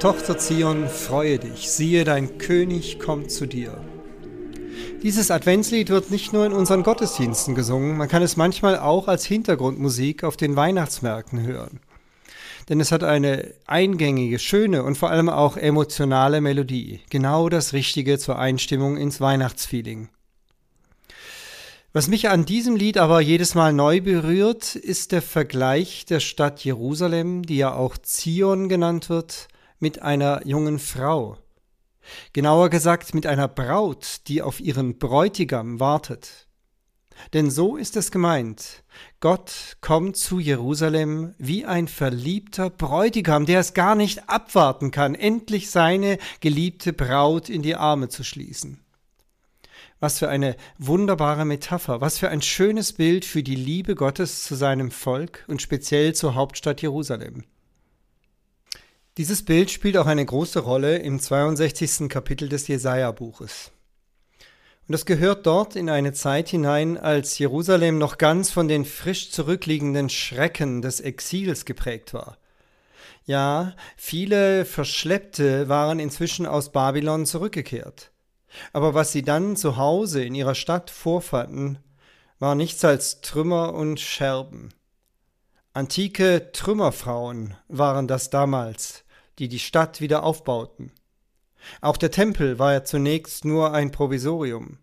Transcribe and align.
Tochter 0.00 0.36
Zion, 0.36 0.88
freue 0.88 1.38
dich, 1.38 1.70
siehe, 1.70 2.04
dein 2.04 2.38
König 2.38 2.98
kommt 2.98 3.30
zu 3.30 3.46
dir. 3.46 3.78
Dieses 5.02 5.30
Adventslied 5.30 5.88
wird 5.88 6.10
nicht 6.10 6.32
nur 6.32 6.44
in 6.44 6.52
unseren 6.52 6.82
Gottesdiensten 6.82 7.54
gesungen, 7.54 7.96
man 7.96 8.08
kann 8.08 8.22
es 8.22 8.36
manchmal 8.36 8.78
auch 8.78 9.08
als 9.08 9.24
Hintergrundmusik 9.24 10.24
auf 10.24 10.36
den 10.36 10.56
Weihnachtsmärkten 10.56 11.46
hören. 11.46 11.80
Denn 12.68 12.80
es 12.80 12.92
hat 12.92 13.04
eine 13.04 13.52
eingängige, 13.66 14.38
schöne 14.38 14.82
und 14.82 14.96
vor 14.96 15.10
allem 15.10 15.28
auch 15.28 15.56
emotionale 15.56 16.40
Melodie, 16.40 17.00
genau 17.10 17.48
das 17.48 17.72
Richtige 17.72 18.18
zur 18.18 18.38
Einstimmung 18.38 18.96
ins 18.96 19.20
Weihnachtsfeeling. 19.20 20.08
Was 21.92 22.08
mich 22.08 22.28
an 22.28 22.44
diesem 22.44 22.74
Lied 22.74 22.98
aber 22.98 23.20
jedes 23.20 23.54
Mal 23.54 23.72
neu 23.72 24.00
berührt, 24.00 24.74
ist 24.74 25.12
der 25.12 25.22
Vergleich 25.22 26.04
der 26.06 26.20
Stadt 26.20 26.64
Jerusalem, 26.64 27.44
die 27.44 27.58
ja 27.58 27.72
auch 27.72 27.96
Zion 27.96 28.68
genannt 28.68 29.08
wird, 29.08 29.48
mit 29.78 30.02
einer 30.02 30.46
jungen 30.46 30.78
Frau. 30.78 31.38
Genauer 32.32 32.70
gesagt 32.70 33.14
mit 33.14 33.26
einer 33.26 33.48
Braut, 33.48 34.22
die 34.28 34.42
auf 34.42 34.60
ihren 34.60 34.98
Bräutigam 34.98 35.80
wartet. 35.80 36.48
Denn 37.32 37.50
so 37.50 37.76
ist 37.76 37.96
es 37.96 38.10
gemeint. 38.10 38.82
Gott 39.20 39.76
kommt 39.80 40.16
zu 40.16 40.38
Jerusalem 40.38 41.34
wie 41.38 41.64
ein 41.64 41.88
verliebter 41.88 42.70
Bräutigam, 42.70 43.46
der 43.46 43.60
es 43.60 43.74
gar 43.74 43.94
nicht 43.94 44.28
abwarten 44.28 44.90
kann, 44.90 45.14
endlich 45.14 45.70
seine 45.70 46.18
geliebte 46.40 46.92
Braut 46.92 47.48
in 47.48 47.62
die 47.62 47.76
Arme 47.76 48.08
zu 48.08 48.24
schließen. 48.24 48.80
Was 50.00 50.18
für 50.18 50.28
eine 50.28 50.56
wunderbare 50.78 51.44
Metapher, 51.44 52.00
was 52.00 52.18
für 52.18 52.28
ein 52.28 52.42
schönes 52.42 52.92
Bild 52.92 53.24
für 53.24 53.42
die 53.42 53.54
Liebe 53.54 53.94
Gottes 53.94 54.42
zu 54.42 54.54
seinem 54.54 54.90
Volk 54.90 55.44
und 55.46 55.62
speziell 55.62 56.14
zur 56.14 56.34
Hauptstadt 56.34 56.82
Jerusalem. 56.82 57.44
Dieses 59.16 59.44
Bild 59.44 59.70
spielt 59.70 59.96
auch 59.96 60.06
eine 60.06 60.24
große 60.24 60.58
Rolle 60.58 60.98
im 60.98 61.20
62. 61.20 62.08
Kapitel 62.08 62.48
des 62.48 62.66
Jesaja-Buches. 62.66 63.70
Und 64.88 64.92
das 64.92 65.06
gehört 65.06 65.46
dort 65.46 65.76
in 65.76 65.88
eine 65.88 66.12
Zeit 66.12 66.48
hinein, 66.48 66.98
als 66.98 67.38
Jerusalem 67.38 67.98
noch 67.98 68.18
ganz 68.18 68.50
von 68.50 68.66
den 68.66 68.84
frisch 68.84 69.30
zurückliegenden 69.30 70.08
Schrecken 70.08 70.82
des 70.82 70.98
Exils 70.98 71.64
geprägt 71.64 72.12
war. 72.12 72.38
Ja, 73.24 73.76
viele 73.96 74.64
Verschleppte 74.64 75.68
waren 75.68 76.00
inzwischen 76.00 76.44
aus 76.44 76.72
Babylon 76.72 77.24
zurückgekehrt. 77.24 78.10
Aber 78.72 78.94
was 78.94 79.12
sie 79.12 79.22
dann 79.22 79.54
zu 79.54 79.76
Hause 79.76 80.24
in 80.24 80.34
ihrer 80.34 80.56
Stadt 80.56 80.90
vorfanden, 80.90 81.78
war 82.40 82.56
nichts 82.56 82.84
als 82.84 83.20
Trümmer 83.20 83.74
und 83.74 84.00
Scherben. 84.00 84.74
Antike 85.72 86.52
Trümmerfrauen 86.52 87.56
waren 87.68 88.06
das 88.06 88.30
damals, 88.30 89.03
die 89.38 89.48
die 89.48 89.58
Stadt 89.58 90.00
wieder 90.00 90.22
aufbauten. 90.22 90.92
Auch 91.80 91.96
der 91.96 92.10
Tempel 92.10 92.58
war 92.58 92.72
ja 92.72 92.84
zunächst 92.84 93.44
nur 93.44 93.72
ein 93.72 93.90
Provisorium. 93.90 94.78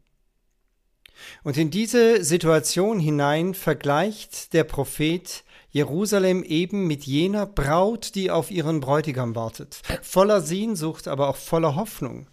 Und 1.44 1.58
in 1.58 1.70
diese 1.70 2.24
Situation 2.24 3.00
hinein 3.00 3.54
vergleicht 3.54 4.54
der 4.54 4.64
Prophet 4.64 5.44
Jerusalem 5.70 6.44
eben 6.44 6.88
mit 6.88 7.04
jener 7.04 7.46
Braut, 7.46 8.16
die 8.16 8.32
auf 8.32 8.52
ihren 8.52 8.82
Bräutigam 8.82 9.36
wartet, 9.36 9.82
voller 10.02 10.42
Sehnsucht, 10.42 11.08
aber 11.08 11.30
auch 11.30 11.38
voller 11.38 11.76
Hoffnung. 11.76 12.28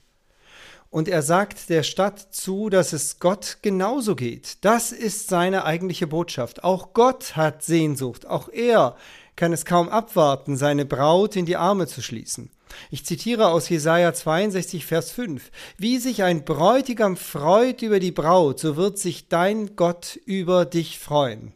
Und 0.90 1.08
er 1.08 1.22
sagt 1.22 1.68
der 1.68 1.82
Stadt 1.82 2.34
zu, 2.34 2.70
dass 2.70 2.92
es 2.92 3.18
Gott 3.18 3.58
genauso 3.60 4.16
geht. 4.16 4.64
Das 4.64 4.90
ist 4.90 5.28
seine 5.28 5.64
eigentliche 5.64 6.06
Botschaft. 6.06 6.64
Auch 6.64 6.94
Gott 6.94 7.36
hat 7.36 7.62
Sehnsucht. 7.62 8.26
Auch 8.26 8.48
er 8.48 8.96
kann 9.36 9.52
es 9.52 9.64
kaum 9.64 9.88
abwarten, 9.88 10.56
seine 10.56 10.86
Braut 10.86 11.36
in 11.36 11.46
die 11.46 11.56
Arme 11.56 11.86
zu 11.86 12.02
schließen. 12.02 12.50
Ich 12.90 13.04
zitiere 13.04 13.48
aus 13.48 13.68
Jesaja 13.68 14.12
62, 14.12 14.86
Vers 14.86 15.10
5. 15.12 15.50
Wie 15.76 15.98
sich 15.98 16.22
ein 16.22 16.44
Bräutigam 16.44 17.16
freut 17.16 17.82
über 17.82 18.00
die 18.00 18.12
Braut, 18.12 18.58
so 18.58 18.76
wird 18.76 18.98
sich 18.98 19.28
dein 19.28 19.76
Gott 19.76 20.18
über 20.24 20.64
dich 20.64 20.98
freuen. 20.98 21.54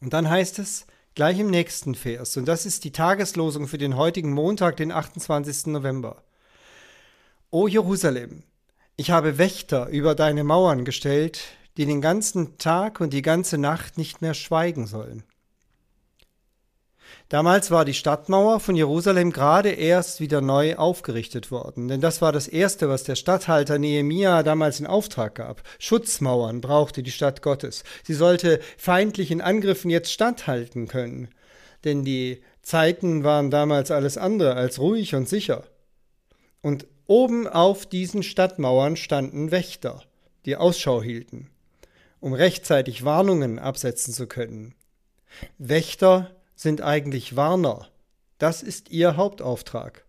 Und 0.00 0.12
dann 0.12 0.28
heißt 0.28 0.58
es, 0.58 0.86
gleich 1.14 1.38
im 1.38 1.50
nächsten 1.50 1.94
Vers, 1.94 2.36
und 2.36 2.46
das 2.46 2.66
ist 2.66 2.84
die 2.84 2.92
Tageslosung 2.92 3.66
für 3.66 3.78
den 3.78 3.96
heutigen 3.96 4.32
Montag, 4.32 4.76
den 4.76 4.92
28. 4.92 5.66
November. 5.66 6.22
O 7.54 7.68
Jerusalem, 7.68 8.42
ich 8.96 9.12
habe 9.12 9.38
Wächter 9.38 9.86
über 9.86 10.16
deine 10.16 10.42
Mauern 10.42 10.84
gestellt, 10.84 11.40
die 11.76 11.86
den 11.86 12.00
ganzen 12.00 12.58
Tag 12.58 13.00
und 13.00 13.12
die 13.12 13.22
ganze 13.22 13.58
Nacht 13.58 13.96
nicht 13.96 14.20
mehr 14.20 14.34
schweigen 14.34 14.88
sollen. 14.88 15.22
Damals 17.28 17.70
war 17.70 17.84
die 17.84 17.94
Stadtmauer 17.94 18.58
von 18.58 18.74
Jerusalem 18.74 19.30
gerade 19.30 19.68
erst 19.68 20.18
wieder 20.18 20.40
neu 20.40 20.74
aufgerichtet 20.74 21.52
worden, 21.52 21.86
denn 21.86 22.00
das 22.00 22.20
war 22.20 22.32
das 22.32 22.48
Erste, 22.48 22.88
was 22.88 23.04
der 23.04 23.14
Statthalter 23.14 23.78
Nehemia 23.78 24.42
damals 24.42 24.80
in 24.80 24.88
Auftrag 24.88 25.36
gab. 25.36 25.62
Schutzmauern 25.78 26.60
brauchte 26.60 27.04
die 27.04 27.12
Stadt 27.12 27.40
Gottes. 27.40 27.84
Sie 28.02 28.14
sollte 28.14 28.58
feindlichen 28.76 29.40
Angriffen 29.40 29.92
jetzt 29.92 30.10
standhalten 30.10 30.88
können, 30.88 31.28
denn 31.84 32.04
die 32.04 32.42
Zeiten 32.62 33.22
waren 33.22 33.52
damals 33.52 33.92
alles 33.92 34.18
andere 34.18 34.54
als 34.54 34.80
ruhig 34.80 35.14
und 35.14 35.28
sicher. 35.28 35.62
Und 36.60 36.86
Oben 37.06 37.46
auf 37.46 37.84
diesen 37.84 38.22
Stadtmauern 38.22 38.96
standen 38.96 39.50
Wächter, 39.50 40.02
die 40.46 40.56
Ausschau 40.56 41.02
hielten, 41.02 41.50
um 42.18 42.32
rechtzeitig 42.32 43.04
Warnungen 43.04 43.58
absetzen 43.58 44.14
zu 44.14 44.26
können. 44.26 44.74
Wächter 45.58 46.30
sind 46.54 46.80
eigentlich 46.80 47.36
Warner. 47.36 47.88
Das 48.38 48.62
ist 48.62 48.90
ihr 48.90 49.16
Hauptauftrag. 49.18 50.04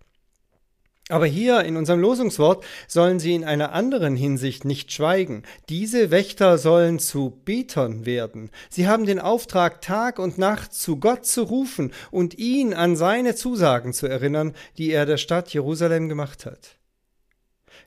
Aber 1.09 1.27
hier 1.27 1.65
in 1.65 1.77
unserem 1.77 1.99
Losungswort 1.99 2.65
sollen 2.87 3.19
sie 3.19 3.35
in 3.35 3.43
einer 3.43 3.73
anderen 3.73 4.15
Hinsicht 4.15 4.65
nicht 4.65 4.91
schweigen. 4.91 5.43
Diese 5.69 6.09
Wächter 6.09 6.57
sollen 6.57 6.97
zu 6.97 7.29
Betern 7.43 8.07
werden. 8.07 8.49
Sie 8.69 8.87
haben 8.87 9.05
den 9.05 9.19
Auftrag, 9.19 9.81
Tag 9.81 10.17
und 10.17 10.39
Nacht 10.39 10.73
zu 10.73 10.97
Gott 10.97 11.25
zu 11.25 11.43
rufen 11.43 11.91
und 12.09 12.39
ihn 12.39 12.73
an 12.73 12.95
seine 12.95 13.35
Zusagen 13.35 13.93
zu 13.93 14.07
erinnern, 14.07 14.55
die 14.77 14.91
er 14.91 15.05
der 15.05 15.17
Stadt 15.17 15.53
Jerusalem 15.53 16.09
gemacht 16.09 16.45
hat. 16.47 16.77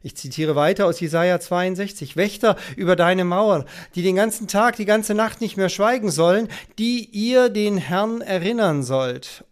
Ich 0.02 0.16
zitiere 0.16 0.54
weiter 0.54 0.86
aus 0.86 1.00
Jesaja 1.00 1.40
62. 1.40 2.16
Wächter 2.16 2.56
über 2.76 2.96
deine 2.96 3.24
Mauern, 3.24 3.64
die 3.94 4.02
den 4.02 4.16
ganzen 4.16 4.46
Tag, 4.46 4.76
die 4.76 4.84
ganze 4.84 5.14
Nacht 5.14 5.40
nicht 5.40 5.56
mehr 5.56 5.68
schweigen 5.68 6.10
sollen, 6.10 6.48
die 6.78 7.04
ihr 7.04 7.48
den 7.48 7.78
Herrn 7.78 8.20
erinnern 8.20 8.82
sollt, 8.82 9.44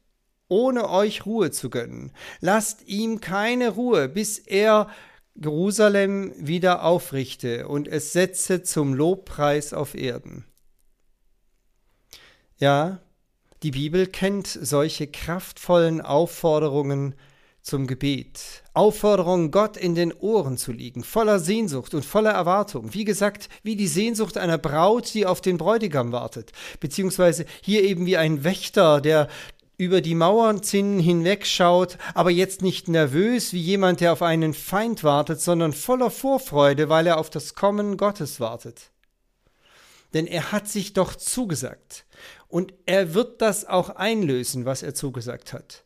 ohne 0.49 0.89
euch 0.89 1.27
Ruhe 1.27 1.51
zu 1.51 1.71
gönnen. 1.71 2.13
Lasst 2.41 2.87
ihm 2.87 3.21
keine 3.21 3.71
Ruhe, 3.71 4.09
bis 4.09 4.39
er 4.39 4.89
Jerusalem 5.35 6.33
wieder 6.39 6.85
aufrichte 6.85 7.69
und 7.69 7.89
es 7.89 8.13
setze 8.13 8.63
zum 8.63 8.95
Lobpreis 8.95 9.75
auf 9.75 9.95
Erden. 9.95 10.45
Ja, 12.59 13.01
die 13.63 13.73
Bibel 13.73 14.07
kennt 14.07 14.47
solche 14.47 15.07
kraftvollen 15.07 16.01
Aufforderungen 16.01 17.15
zum 17.67 17.89
Gebet. 17.89 18.63
Aufforderung, 18.75 19.51
Gott 19.51 19.77
in 19.77 19.97
den 19.97 20.13
Ohren 20.13 20.57
zu 20.57 20.71
liegen, 20.71 21.03
voller 21.03 21.41
Sehnsucht 21.41 21.95
und 21.95 22.05
voller 22.05 22.31
Erwartung. 22.31 22.95
Wie 22.95 23.05
gesagt, 23.05 23.49
wie 23.65 23.75
die 23.75 23.89
Sehnsucht 23.89 24.39
einer 24.39 24.57
Braut, 24.57 25.13
die 25.15 25.27
auf 25.27 25.41
den 25.41 25.59
Bräutigam 25.59 26.13
wartet. 26.13 26.53
Beziehungsweise 26.79 27.45
hier 27.61 27.83
eben 27.83 28.07
wie 28.07 28.17
ein 28.17 28.45
Wächter, 28.45 29.01
der 29.01 29.29
über 29.79 30.01
die 30.01 30.15
Mauernzinnen 30.15 31.01
hinwegschaut, 31.01 31.99
aber 32.15 32.31
jetzt 32.31 32.63
nicht 32.63 32.87
nervös 32.87 33.53
wie 33.53 33.61
jemand, 33.61 34.01
der 34.01 34.13
auf 34.13 34.23
einen 34.23 34.55
Feind 34.55 35.03
wartet, 35.03 35.41
sondern 35.41 35.73
voller 35.73 36.11
Vorfreude, 36.11 36.89
weil 36.89 37.09
er 37.09 37.19
auf 37.19 37.31
das 37.31 37.55
Kommen 37.55 37.97
Gottes 37.97 38.39
wartet. 38.39 38.93
Denn 40.15 40.29
er 40.29 40.53
hat 40.53 40.69
sich 40.69 40.93
doch 40.93 41.17
zugesagt. 41.17 42.07
Und 42.47 42.73
er 42.87 43.13
wird 43.13 43.43
das 43.43 43.67
auch 43.67 43.91
einlösen, 43.91 44.67
was 44.67 44.85
er 44.85 44.95
zugesagt 44.95 45.53
hat. 45.53 45.86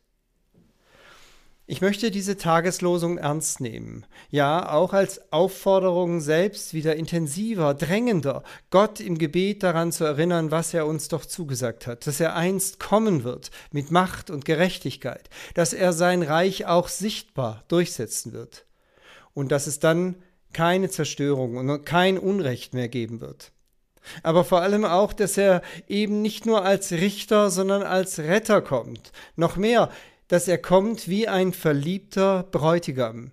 Ich 1.71 1.79
möchte 1.79 2.11
diese 2.11 2.35
Tageslosung 2.35 3.17
ernst 3.17 3.61
nehmen, 3.61 4.05
ja 4.29 4.73
auch 4.73 4.91
als 4.91 5.31
Aufforderung 5.31 6.19
selbst 6.19 6.73
wieder 6.73 6.97
intensiver, 6.97 7.73
drängender, 7.73 8.43
Gott 8.71 8.99
im 8.99 9.17
Gebet 9.17 9.63
daran 9.63 9.93
zu 9.93 10.03
erinnern, 10.03 10.51
was 10.51 10.73
er 10.73 10.85
uns 10.85 11.07
doch 11.07 11.25
zugesagt 11.25 11.87
hat, 11.87 12.07
dass 12.07 12.19
er 12.19 12.35
einst 12.35 12.81
kommen 12.81 13.23
wird 13.23 13.51
mit 13.71 13.89
Macht 13.89 14.29
und 14.29 14.43
Gerechtigkeit, 14.43 15.29
dass 15.53 15.71
er 15.71 15.93
sein 15.93 16.23
Reich 16.23 16.65
auch 16.65 16.89
sichtbar 16.89 17.63
durchsetzen 17.69 18.33
wird 18.33 18.65
und 19.33 19.49
dass 19.53 19.65
es 19.65 19.79
dann 19.79 20.17
keine 20.51 20.89
Zerstörung 20.89 21.55
und 21.55 21.85
kein 21.85 22.17
Unrecht 22.17 22.73
mehr 22.73 22.89
geben 22.89 23.21
wird. 23.21 23.53
Aber 24.23 24.43
vor 24.43 24.61
allem 24.61 24.83
auch, 24.83 25.13
dass 25.13 25.37
er 25.37 25.61
eben 25.87 26.21
nicht 26.21 26.45
nur 26.45 26.65
als 26.65 26.91
Richter, 26.91 27.49
sondern 27.49 27.83
als 27.83 28.19
Retter 28.19 28.61
kommt. 28.61 29.11
Noch 29.35 29.57
mehr, 29.57 29.89
dass 30.31 30.47
er 30.47 30.57
kommt 30.57 31.09
wie 31.09 31.27
ein 31.27 31.51
verliebter 31.51 32.43
Bräutigam, 32.43 33.31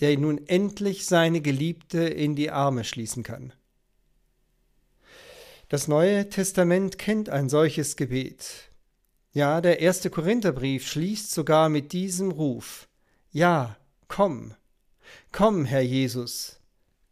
der 0.00 0.18
nun 0.18 0.48
endlich 0.48 1.06
seine 1.06 1.42
Geliebte 1.42 2.00
in 2.00 2.34
die 2.34 2.50
Arme 2.50 2.82
schließen 2.82 3.22
kann. 3.22 3.52
Das 5.68 5.86
Neue 5.86 6.28
Testament 6.28 6.98
kennt 6.98 7.28
ein 7.28 7.48
solches 7.48 7.94
Gebet. 7.94 8.72
Ja, 9.32 9.60
der 9.60 9.78
erste 9.78 10.10
Korintherbrief 10.10 10.88
schließt 10.88 11.30
sogar 11.30 11.68
mit 11.68 11.92
diesem 11.92 12.32
Ruf. 12.32 12.88
Ja, 13.30 13.76
komm. 14.08 14.56
Komm, 15.30 15.64
Herr 15.64 15.82
Jesus. 15.82 16.58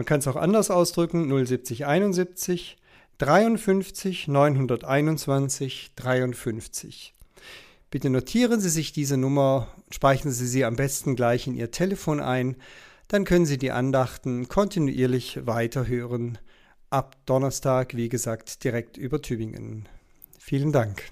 Man 0.00 0.06
kann 0.06 0.20
es 0.20 0.26
auch 0.28 0.36
anders 0.36 0.70
ausdrücken, 0.70 1.28
07071 1.28 2.78
53 3.18 4.28
921 4.28 5.92
53. 5.94 7.14
Bitte 7.90 8.08
notieren 8.08 8.62
Sie 8.62 8.70
sich 8.70 8.92
diese 8.92 9.18
Nummer, 9.18 9.68
speichern 9.90 10.32
Sie 10.32 10.46
sie 10.46 10.64
am 10.64 10.76
besten 10.76 11.16
gleich 11.16 11.46
in 11.46 11.54
Ihr 11.54 11.70
Telefon 11.70 12.20
ein, 12.20 12.56
dann 13.08 13.26
können 13.26 13.44
Sie 13.44 13.58
die 13.58 13.72
Andachten 13.72 14.48
kontinuierlich 14.48 15.40
weiterhören. 15.44 16.38
Ab 16.88 17.16
Donnerstag, 17.26 17.94
wie 17.94 18.08
gesagt, 18.08 18.64
direkt 18.64 18.96
über 18.96 19.20
Tübingen. 19.20 19.86
Vielen 20.38 20.72
Dank. 20.72 21.02